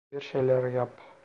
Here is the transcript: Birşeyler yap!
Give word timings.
Birşeyler 0.11 0.69
yap! 0.71 1.17